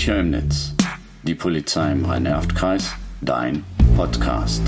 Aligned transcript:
Sicher 0.00 0.20
im 0.20 0.30
Netz. 0.30 0.72
Die 1.24 1.34
Polizei 1.34 1.92
im 1.92 2.06
Rhein-Erft-Kreis. 2.06 2.94
Dein 3.20 3.62
Podcast. 3.96 4.62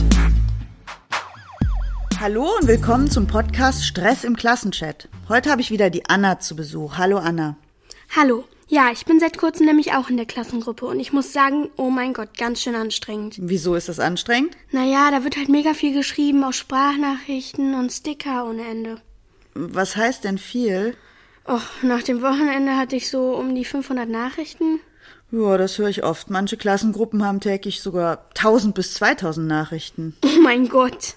Hallo 2.20 2.50
und 2.60 2.68
willkommen 2.68 3.10
zum 3.10 3.26
Podcast 3.26 3.82
Stress 3.82 4.24
im 4.24 4.36
Klassenchat. 4.36 5.08
Heute 5.30 5.50
habe 5.50 5.62
ich 5.62 5.70
wieder 5.70 5.88
die 5.88 6.04
Anna 6.04 6.38
zu 6.38 6.54
Besuch. 6.54 6.98
Hallo 6.98 7.16
Anna. 7.16 7.56
Hallo. 8.14 8.44
Ja, 8.68 8.90
ich 8.92 9.06
bin 9.06 9.20
seit 9.20 9.38
kurzem 9.38 9.64
nämlich 9.64 9.94
auch 9.94 10.10
in 10.10 10.18
der 10.18 10.26
Klassengruppe 10.26 10.84
und 10.84 11.00
ich 11.00 11.14
muss 11.14 11.32
sagen, 11.32 11.70
oh 11.78 11.88
mein 11.88 12.12
Gott, 12.12 12.36
ganz 12.36 12.60
schön 12.60 12.74
anstrengend. 12.74 13.36
Wieso 13.40 13.74
ist 13.74 13.88
das 13.88 14.00
anstrengend? 14.00 14.54
Naja, 14.70 15.10
da 15.10 15.24
wird 15.24 15.38
halt 15.38 15.48
mega 15.48 15.72
viel 15.72 15.94
geschrieben, 15.94 16.44
auch 16.44 16.52
Sprachnachrichten 16.52 17.74
und 17.74 17.90
Sticker 17.90 18.46
ohne 18.46 18.66
Ende. 18.66 19.00
Was 19.54 19.96
heißt 19.96 20.24
denn 20.24 20.36
viel? 20.36 20.94
Och, 21.48 21.82
nach 21.82 22.02
dem 22.02 22.20
Wochenende 22.20 22.76
hatte 22.76 22.96
ich 22.96 23.08
so 23.08 23.34
um 23.34 23.54
die 23.54 23.64
500 23.64 24.06
Nachrichten. 24.06 24.78
Ja, 25.32 25.56
das 25.56 25.78
höre 25.78 25.88
ich 25.88 26.04
oft. 26.04 26.28
Manche 26.30 26.56
Klassengruppen 26.58 27.24
haben 27.24 27.40
täglich 27.40 27.80
sogar 27.80 28.26
1000 28.36 28.74
bis 28.74 28.94
2000 28.94 29.46
Nachrichten. 29.46 30.16
Oh 30.24 30.40
mein 30.42 30.68
Gott. 30.68 31.14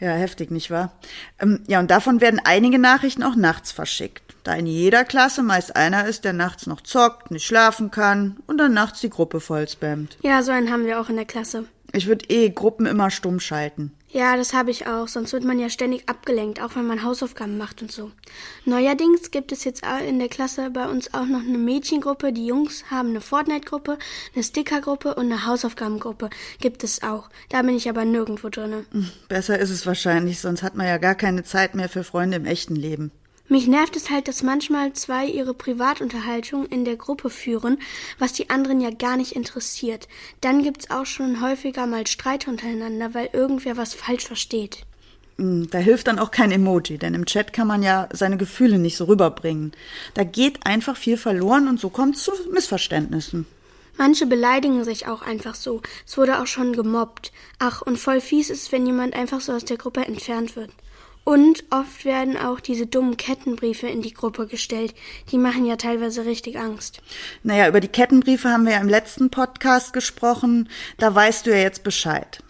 Ja, 0.00 0.10
heftig, 0.12 0.50
nicht 0.50 0.70
wahr? 0.70 0.92
Ähm, 1.38 1.62
ja, 1.66 1.80
und 1.80 1.90
davon 1.90 2.20
werden 2.20 2.40
einige 2.44 2.78
Nachrichten 2.78 3.22
auch 3.22 3.36
nachts 3.36 3.72
verschickt. 3.72 4.22
Da 4.42 4.54
in 4.54 4.66
jeder 4.66 5.04
Klasse 5.04 5.42
meist 5.42 5.76
einer 5.76 6.06
ist, 6.06 6.24
der 6.24 6.32
nachts 6.32 6.66
noch 6.66 6.80
zockt, 6.80 7.30
nicht 7.30 7.46
schlafen 7.46 7.90
kann 7.90 8.38
und 8.46 8.58
dann 8.58 8.74
nachts 8.74 9.00
die 9.00 9.10
Gruppe 9.10 9.40
voll 9.40 9.68
spammt. 9.68 10.18
Ja, 10.22 10.42
so 10.42 10.50
einen 10.52 10.70
haben 10.70 10.84
wir 10.84 11.00
auch 11.00 11.08
in 11.08 11.16
der 11.16 11.24
Klasse. 11.24 11.64
Ich 11.92 12.06
würde 12.06 12.26
eh 12.28 12.50
Gruppen 12.50 12.86
immer 12.86 13.10
stumm 13.10 13.38
schalten. 13.38 13.92
Ja, 14.14 14.36
das 14.36 14.54
habe 14.54 14.70
ich 14.70 14.86
auch, 14.86 15.08
sonst 15.08 15.32
wird 15.32 15.42
man 15.42 15.58
ja 15.58 15.68
ständig 15.68 16.08
abgelenkt, 16.08 16.62
auch 16.62 16.76
wenn 16.76 16.86
man 16.86 17.02
Hausaufgaben 17.02 17.58
macht 17.58 17.82
und 17.82 17.90
so. 17.90 18.12
Neuerdings 18.64 19.32
gibt 19.32 19.50
es 19.50 19.64
jetzt 19.64 19.82
in 20.06 20.20
der 20.20 20.28
Klasse 20.28 20.70
bei 20.70 20.86
uns 20.86 21.12
auch 21.14 21.26
noch 21.26 21.40
eine 21.40 21.58
Mädchengruppe, 21.58 22.32
die 22.32 22.46
Jungs 22.46 22.84
haben 22.92 23.08
eine 23.08 23.20
Fortnite-Gruppe, 23.20 23.98
eine 24.32 24.44
Sticker-Gruppe 24.44 25.16
und 25.16 25.24
eine 25.24 25.46
Hausaufgabengruppe 25.46 26.30
gibt 26.60 26.84
es 26.84 27.02
auch. 27.02 27.28
Da 27.48 27.62
bin 27.62 27.74
ich 27.74 27.88
aber 27.88 28.04
nirgendwo 28.04 28.50
drinne. 28.50 28.84
Besser 29.28 29.58
ist 29.58 29.70
es 29.70 29.84
wahrscheinlich, 29.84 30.38
sonst 30.38 30.62
hat 30.62 30.76
man 30.76 30.86
ja 30.86 30.98
gar 30.98 31.16
keine 31.16 31.42
Zeit 31.42 31.74
mehr 31.74 31.88
für 31.88 32.04
Freunde 32.04 32.36
im 32.36 32.46
echten 32.46 32.76
Leben. 32.76 33.10
Mich 33.46 33.66
nervt 33.66 33.94
es 33.94 34.08
halt, 34.08 34.26
dass 34.26 34.42
manchmal 34.42 34.94
zwei 34.94 35.26
ihre 35.26 35.52
Privatunterhaltung 35.52 36.64
in 36.66 36.86
der 36.86 36.96
Gruppe 36.96 37.28
führen, 37.28 37.78
was 38.18 38.32
die 38.32 38.48
anderen 38.48 38.80
ja 38.80 38.90
gar 38.90 39.18
nicht 39.18 39.32
interessiert. 39.32 40.08
Dann 40.40 40.62
gibt's 40.62 40.90
auch 40.90 41.04
schon 41.04 41.42
häufiger 41.42 41.86
mal 41.86 42.06
Streit 42.06 42.48
untereinander, 42.48 43.12
weil 43.12 43.28
irgendwer 43.32 43.76
was 43.76 43.92
falsch 43.92 44.26
versteht. 44.26 44.86
Hm, 45.36 45.68
da 45.70 45.78
hilft 45.78 46.06
dann 46.06 46.18
auch 46.18 46.30
kein 46.30 46.52
Emoji, 46.52 46.96
denn 46.96 47.12
im 47.12 47.26
Chat 47.26 47.52
kann 47.52 47.66
man 47.66 47.82
ja 47.82 48.08
seine 48.12 48.38
Gefühle 48.38 48.78
nicht 48.78 48.96
so 48.96 49.04
rüberbringen. 49.04 49.72
Da 50.14 50.24
geht 50.24 50.64
einfach 50.66 50.96
viel 50.96 51.18
verloren 51.18 51.68
und 51.68 51.78
so 51.78 51.90
kommt 51.90 52.16
es 52.16 52.22
zu 52.22 52.32
Missverständnissen. 52.50 53.46
Manche 53.96 54.26
beleidigen 54.26 54.84
sich 54.84 55.06
auch 55.06 55.22
einfach 55.22 55.54
so. 55.54 55.80
Es 56.06 56.16
wurde 56.16 56.40
auch 56.40 56.46
schon 56.46 56.72
gemobbt. 56.72 57.30
Ach, 57.58 57.82
und 57.82 57.98
voll 57.98 58.20
fies 58.20 58.50
ist, 58.50 58.72
wenn 58.72 58.86
jemand 58.86 59.14
einfach 59.14 59.40
so 59.40 59.52
aus 59.52 59.64
der 59.64 59.76
Gruppe 59.76 60.04
entfernt 60.04 60.56
wird. 60.56 60.70
Und 61.24 61.64
oft 61.70 62.04
werden 62.04 62.36
auch 62.36 62.60
diese 62.60 62.86
dummen 62.86 63.16
Kettenbriefe 63.16 63.86
in 63.86 64.02
die 64.02 64.12
Gruppe 64.12 64.46
gestellt. 64.46 64.94
Die 65.32 65.38
machen 65.38 65.64
ja 65.64 65.76
teilweise 65.76 66.26
richtig 66.26 66.58
Angst. 66.58 67.00
Naja, 67.42 67.66
über 67.66 67.80
die 67.80 67.88
Kettenbriefe 67.88 68.50
haben 68.50 68.66
wir 68.66 68.72
ja 68.72 68.80
im 68.80 68.88
letzten 68.90 69.30
Podcast 69.30 69.94
gesprochen. 69.94 70.68
Da 70.98 71.14
weißt 71.14 71.46
du 71.46 71.50
ja 71.50 71.56
jetzt 71.56 71.82
Bescheid. 71.82 72.40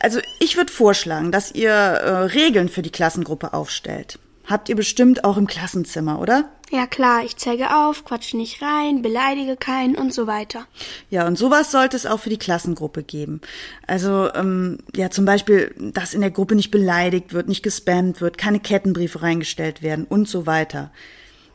Also 0.00 0.20
ich 0.40 0.56
würde 0.56 0.72
vorschlagen, 0.72 1.30
dass 1.30 1.52
ihr 1.52 1.70
äh, 1.70 2.10
Regeln 2.24 2.68
für 2.68 2.82
die 2.82 2.90
Klassengruppe 2.90 3.54
aufstellt. 3.54 4.18
Habt 4.46 4.68
ihr 4.68 4.76
bestimmt 4.76 5.24
auch 5.24 5.36
im 5.36 5.46
Klassenzimmer, 5.46 6.20
oder? 6.20 6.50
Ja 6.70 6.86
klar, 6.86 7.24
ich 7.24 7.36
zeige 7.36 7.74
auf, 7.74 8.04
quatsche 8.04 8.36
nicht 8.36 8.60
rein, 8.60 9.00
beleidige 9.00 9.56
keinen 9.56 9.96
und 9.96 10.12
so 10.12 10.26
weiter. 10.26 10.66
Ja, 11.08 11.26
und 11.26 11.38
sowas 11.38 11.70
sollte 11.70 11.96
es 11.96 12.04
auch 12.04 12.20
für 12.20 12.30
die 12.30 12.38
Klassengruppe 12.38 13.02
geben. 13.02 13.40
Also, 13.86 14.32
ähm, 14.34 14.78
ja, 14.94 15.10
zum 15.10 15.24
Beispiel, 15.24 15.74
dass 15.78 16.14
in 16.14 16.20
der 16.20 16.30
Gruppe 16.30 16.54
nicht 16.56 16.70
beleidigt 16.70 17.32
wird, 17.32 17.48
nicht 17.48 17.62
gespammt 17.62 18.20
wird, 18.20 18.38
keine 18.38 18.60
Kettenbriefe 18.60 19.22
reingestellt 19.22 19.82
werden 19.82 20.04
und 20.04 20.28
so 20.28 20.46
weiter. 20.46 20.90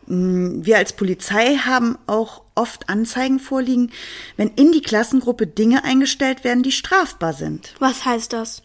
Mm, 0.08 0.66
wir 0.66 0.78
als 0.78 0.94
Polizei 0.94 1.56
haben 1.58 1.98
auch 2.08 2.44
oft 2.56 2.90
Anzeigen 2.90 3.40
vorliegen, 3.40 3.92
wenn 4.38 4.50
in 4.50 4.72
die 4.72 4.82
Klassengruppe 4.82 5.48
Dinge 5.48 5.84
eingestellt 5.84 6.44
werden, 6.44 6.64
die 6.64 6.72
strafbar 6.72 7.34
sind. 7.34 7.76
Was 7.80 8.06
heißt 8.06 8.34
das? 8.34 8.64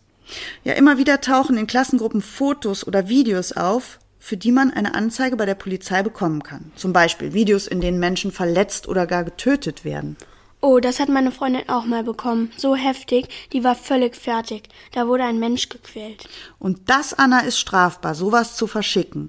Ja, 0.63 0.73
immer 0.73 0.99
wieder 0.99 1.21
tauchen 1.21 1.57
in 1.57 1.67
Klassengruppen 1.67 2.23
Fotos 2.23 2.87
oder 2.87 3.09
Videos 3.09 3.53
auf, 3.53 3.99
für 4.25 4.39
die 4.39 4.53
man 4.53 4.71
eine 4.71 4.95
Anzeige 4.95 5.37
bei 5.37 5.45
der 5.45 5.55
Polizei 5.55 6.03
bekommen 6.03 6.43
kann. 6.43 6.73
Zum 6.77 6.95
Beispiel 6.95 7.35
Videos, 7.35 7.67
in 7.67 7.83
denen 7.83 7.99
Menschen 7.99 8.33
verletzt 8.33 8.89
oder 8.89 9.07
gar 9.07 9.23
getötet 9.23 9.85
werden. 9.85 10.17
Oh, 10.63 10.81
das 10.81 10.99
hat 10.99 11.11
meine 11.11 11.31
Freundin 11.31 11.69
auch 11.69 11.85
mal 11.85 12.05
bekommen. 12.05 12.51
So 12.57 12.75
heftig, 12.75 13.29
die 13.53 13.65
war 13.65 13.75
völlig 13.75 14.17
fertig. 14.17 14.71
Da 14.93 15.09
wurde 15.09 15.25
ein 15.25 15.39
Mensch 15.39 15.69
gequält. 15.69 16.27
Und 16.59 16.89
das, 16.89 17.13
Anna, 17.13 17.41
ist 17.41 17.59
strafbar, 17.59 18.15
sowas 18.15 18.57
zu 18.57 18.67
verschicken. 18.67 19.29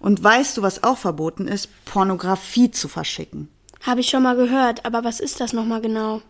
Und 0.00 0.24
weißt 0.24 0.56
du, 0.56 0.62
was 0.62 0.82
auch 0.82 0.98
verboten 0.98 1.46
ist? 1.46 1.68
Pornografie 1.84 2.72
zu 2.72 2.88
verschicken. 2.88 3.46
Habe 3.82 4.00
ich 4.00 4.08
schon 4.08 4.24
mal 4.24 4.34
gehört, 4.34 4.84
aber 4.84 5.04
was 5.04 5.20
ist 5.20 5.40
das 5.40 5.52
nochmal 5.52 5.82
genau? 5.82 6.20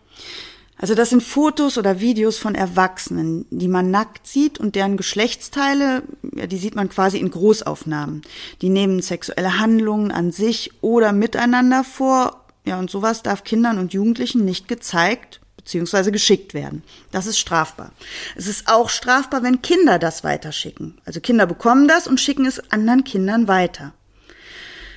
Also 0.83 0.95
das 0.95 1.11
sind 1.11 1.23
Fotos 1.23 1.77
oder 1.77 2.01
Videos 2.01 2.37
von 2.37 2.55
Erwachsenen, 2.55 3.45
die 3.51 3.69
man 3.69 3.89
nackt 3.89 4.27
sieht 4.27 4.59
und 4.59 4.75
deren 4.75 4.97
Geschlechtsteile, 4.97 6.03
ja, 6.35 6.45
die 6.45 6.57
sieht 6.57 6.75
man 6.75 6.89
quasi 6.89 7.19
in 7.19 7.31
Großaufnahmen. 7.31 8.21
Die 8.61 8.67
nehmen 8.67 9.01
sexuelle 9.01 9.59
Handlungen 9.59 10.11
an 10.11 10.33
sich 10.33 10.71
oder 10.81 11.13
miteinander 11.13 11.85
vor 11.85 12.43
ja, 12.65 12.77
und 12.77 12.89
sowas 12.89 13.23
darf 13.23 13.45
Kindern 13.45 13.77
und 13.79 13.93
Jugendlichen 13.93 14.43
nicht 14.43 14.67
gezeigt 14.67 15.39
bzw. 15.55 16.11
geschickt 16.11 16.53
werden. 16.53 16.83
Das 17.11 17.27
ist 17.27 17.39
strafbar. 17.39 17.93
Es 18.35 18.47
ist 18.47 18.67
auch 18.67 18.89
strafbar, 18.89 19.41
wenn 19.41 19.61
Kinder 19.61 19.99
das 19.99 20.25
weiterschicken. 20.25 20.99
Also 21.05 21.21
Kinder 21.21 21.45
bekommen 21.45 21.87
das 21.87 22.07
und 22.07 22.19
schicken 22.19 22.45
es 22.45 22.59
anderen 22.73 23.05
Kindern 23.05 23.47
weiter. 23.47 23.93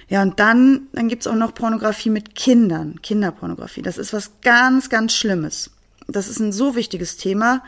Ja, 0.08 0.22
und 0.22 0.41
dann, 0.41 0.88
dann 0.92 1.06
gibt's 1.06 1.28
auch 1.28 1.36
noch 1.36 1.54
Pornografie 1.54 2.10
mit 2.10 2.34
Kindern, 2.34 3.00
Kinderpornografie. 3.02 3.82
Das 3.82 3.98
ist 3.98 4.12
was 4.12 4.32
ganz, 4.41 4.88
ganz 4.88 5.14
Schlimmes. 5.14 5.70
Das 6.09 6.28
ist 6.28 6.39
ein 6.39 6.53
so 6.53 6.77
wichtiges 6.77 7.17
Thema, 7.17 7.62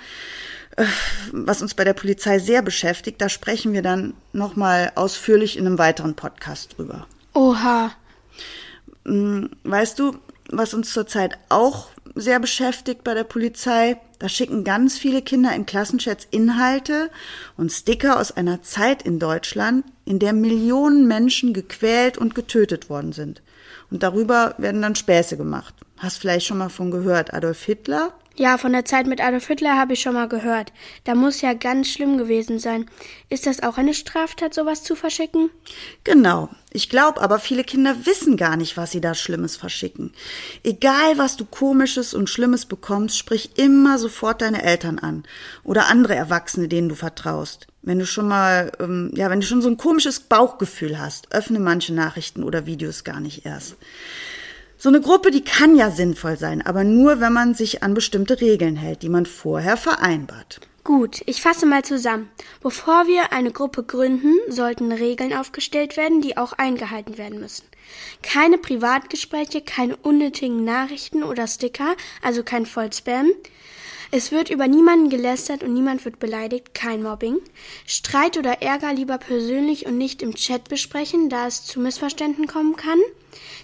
äh, 0.76 0.84
was 1.32 1.62
uns 1.62 1.74
bei 1.74 1.84
der 1.84 1.94
Polizei 1.94 2.38
sehr 2.38 2.62
beschäftigt. 2.62 3.20
Da 3.20 3.28
sprechen 3.28 3.72
wir 3.72 3.82
dann 3.82 4.14
nochmal 4.32 4.92
ausführlich 4.94 5.56
in 5.56 5.66
einem 5.66 5.78
weiteren 5.78 6.14
Podcast 6.14 6.76
drüber. 6.76 7.06
Oha. 7.34 7.92
Hm, 9.04 9.50
weißt 9.64 9.98
du, 9.98 10.16
was 10.50 10.74
uns 10.74 10.92
zurzeit 10.92 11.38
auch 11.48 11.90
sehr 12.14 12.40
beschäftigt 12.40 13.04
bei 13.04 13.14
der 13.14 13.24
Polizei? 13.24 13.98
Da 14.18 14.28
schicken 14.28 14.64
ganz 14.64 14.98
viele 14.98 15.22
Kinder 15.22 15.54
in 15.54 15.66
Klassenchats 15.66 16.26
Inhalte 16.30 17.10
und 17.56 17.70
Sticker 17.70 18.18
aus 18.18 18.32
einer 18.32 18.62
Zeit 18.62 19.02
in 19.02 19.18
Deutschland, 19.18 19.84
in 20.04 20.18
der 20.18 20.32
Millionen 20.32 21.06
Menschen 21.06 21.52
gequält 21.52 22.18
und 22.18 22.34
getötet 22.34 22.90
worden 22.90 23.12
sind. 23.12 23.42
Und 23.90 24.02
darüber 24.02 24.54
werden 24.58 24.82
dann 24.82 24.96
Späße 24.96 25.36
gemacht. 25.36 25.74
Hast 25.98 26.18
vielleicht 26.18 26.46
schon 26.46 26.58
mal 26.58 26.68
von 26.68 26.90
gehört, 26.90 27.32
Adolf 27.32 27.62
Hitler? 27.62 28.12
Ja, 28.38 28.56
von 28.56 28.72
der 28.72 28.84
Zeit 28.84 29.08
mit 29.08 29.20
Adolf 29.20 29.48
Hitler 29.48 29.76
habe 29.76 29.94
ich 29.94 30.00
schon 30.00 30.14
mal 30.14 30.28
gehört. 30.28 30.72
Da 31.02 31.16
muss 31.16 31.40
ja 31.40 31.54
ganz 31.54 31.88
schlimm 31.88 32.18
gewesen 32.18 32.60
sein. 32.60 32.86
Ist 33.28 33.46
das 33.46 33.64
auch 33.64 33.78
eine 33.78 33.94
Straftat, 33.94 34.54
sowas 34.54 34.84
zu 34.84 34.94
verschicken? 34.94 35.50
Genau. 36.04 36.48
Ich 36.70 36.88
glaube 36.88 37.20
aber, 37.20 37.40
viele 37.40 37.64
Kinder 37.64 38.06
wissen 38.06 38.36
gar 38.36 38.56
nicht, 38.56 38.76
was 38.76 38.92
sie 38.92 39.00
da 39.00 39.14
Schlimmes 39.14 39.56
verschicken. 39.56 40.12
Egal, 40.62 41.18
was 41.18 41.36
du 41.36 41.46
Komisches 41.46 42.14
und 42.14 42.30
Schlimmes 42.30 42.66
bekommst, 42.66 43.18
sprich 43.18 43.58
immer 43.58 43.98
sofort 43.98 44.40
deine 44.40 44.62
Eltern 44.62 45.00
an 45.00 45.24
oder 45.64 45.88
andere 45.88 46.14
Erwachsene, 46.14 46.68
denen 46.68 46.88
du 46.88 46.94
vertraust. 46.94 47.66
Wenn 47.82 47.98
du 47.98 48.06
schon 48.06 48.28
mal, 48.28 48.70
ähm, 48.78 49.10
ja, 49.14 49.30
wenn 49.30 49.40
du 49.40 49.46
schon 49.46 49.62
so 49.62 49.68
ein 49.68 49.78
komisches 49.78 50.20
Bauchgefühl 50.20 51.00
hast, 51.00 51.32
öffne 51.32 51.58
manche 51.58 51.92
Nachrichten 51.92 52.44
oder 52.44 52.66
Videos 52.66 53.02
gar 53.02 53.18
nicht 53.18 53.46
erst. 53.46 53.74
So 54.80 54.90
eine 54.90 55.00
Gruppe, 55.00 55.32
die 55.32 55.42
kann 55.42 55.74
ja 55.74 55.90
sinnvoll 55.90 56.38
sein, 56.38 56.64
aber 56.64 56.84
nur, 56.84 57.18
wenn 57.18 57.32
man 57.32 57.52
sich 57.52 57.82
an 57.82 57.94
bestimmte 57.94 58.40
Regeln 58.40 58.76
hält, 58.76 59.02
die 59.02 59.08
man 59.08 59.26
vorher 59.26 59.76
vereinbart. 59.76 60.60
Gut, 60.84 61.20
ich 61.26 61.42
fasse 61.42 61.66
mal 61.66 61.84
zusammen. 61.84 62.30
Bevor 62.62 63.08
wir 63.08 63.32
eine 63.32 63.50
Gruppe 63.50 63.82
gründen, 63.82 64.34
sollten 64.48 64.92
Regeln 64.92 65.34
aufgestellt 65.34 65.96
werden, 65.96 66.20
die 66.20 66.36
auch 66.36 66.52
eingehalten 66.52 67.18
werden 67.18 67.40
müssen. 67.40 67.64
Keine 68.22 68.56
Privatgespräche, 68.56 69.62
keine 69.62 69.96
unnötigen 69.96 70.62
Nachrichten 70.62 71.24
oder 71.24 71.48
Sticker, 71.48 71.96
also 72.22 72.44
kein 72.44 72.64
Vollspam. 72.64 73.26
Es 74.10 74.32
wird 74.32 74.48
über 74.48 74.66
niemanden 74.66 75.10
gelästert 75.10 75.62
und 75.62 75.74
niemand 75.74 76.04
wird 76.04 76.18
beleidigt, 76.18 76.72
kein 76.72 77.02
Mobbing. 77.02 77.36
Streit 77.86 78.38
oder 78.38 78.62
Ärger 78.62 78.94
lieber 78.94 79.18
persönlich 79.18 79.84
und 79.86 79.98
nicht 79.98 80.22
im 80.22 80.34
Chat 80.34 80.68
besprechen, 80.68 81.28
da 81.28 81.46
es 81.46 81.64
zu 81.64 81.78
Missverständnissen 81.78 82.46
kommen 82.46 82.76
kann. 82.76 82.98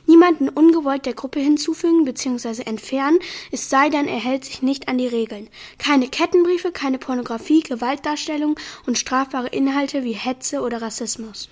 Niemanden 0.06 0.50
ungewollt 0.50 1.06
der 1.06 1.14
Gruppe 1.14 1.40
hinzufügen 1.40 2.04
bzw. 2.04 2.62
entfernen, 2.64 3.18
es 3.50 3.70
sei 3.70 3.88
denn, 3.88 4.06
er 4.06 4.20
hält 4.20 4.44
sich 4.44 4.60
nicht 4.60 4.88
an 4.88 4.98
die 4.98 5.06
Regeln. 5.06 5.48
Keine 5.78 6.08
Kettenbriefe, 6.08 6.72
keine 6.72 6.98
Pornografie, 6.98 7.62
Gewaltdarstellung 7.62 8.56
und 8.86 8.98
strafbare 8.98 9.48
Inhalte 9.48 10.04
wie 10.04 10.12
Hetze 10.12 10.60
oder 10.60 10.82
Rassismus. 10.82 11.48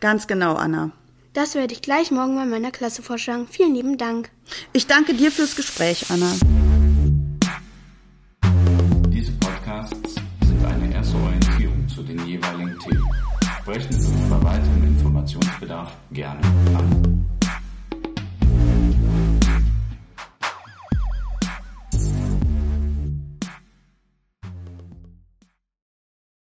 Ganz 0.00 0.26
genau, 0.26 0.54
Anna. 0.54 0.92
Das 1.34 1.54
werde 1.54 1.74
ich 1.74 1.82
gleich 1.82 2.10
morgen 2.10 2.34
mal 2.34 2.46
meiner 2.46 2.70
Klasse 2.70 3.02
vorschlagen. 3.02 3.46
Vielen 3.50 3.74
lieben 3.74 3.98
Dank. 3.98 4.30
Ich 4.72 4.86
danke 4.86 5.12
dir 5.12 5.30
fürs 5.30 5.54
Gespräch, 5.54 6.06
Anna. 6.08 6.32
zu 12.00 12.06
den 12.06 12.26
jeweiligen 12.26 12.78
Themen. 12.78 13.04
Sprechen 13.60 13.92
Sie 13.92 14.08
mit 14.08 14.28
Verwaltung 14.28 14.82
Informationsbedarf 14.84 15.92
gerne 16.12 16.40
an. 16.76 16.99